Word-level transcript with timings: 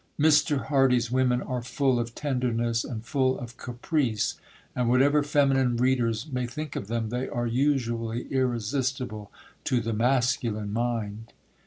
Mr. 0.19 0.65
Hardy's 0.65 1.11
women 1.11 1.43
are 1.43 1.61
full 1.61 1.99
of 1.99 2.15
tenderness 2.15 2.83
and 2.83 3.05
full 3.05 3.37
of 3.39 3.55
caprice; 3.57 4.33
and 4.75 4.89
whatever 4.89 5.21
feminine 5.21 5.77
readers 5.77 6.25
may 6.31 6.47
think 6.47 6.75
of 6.75 6.87
them, 6.87 7.09
they 7.09 7.29
are 7.29 7.45
usually 7.45 8.23
irresistible 8.33 9.31
to 9.63 9.79
the 9.79 9.93
masculine 9.93 10.73
mind. 10.73 11.33